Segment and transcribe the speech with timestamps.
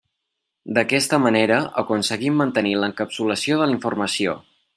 [0.77, 4.37] D'aquesta manera aconseguim mantenir l'encapsulació de la informació.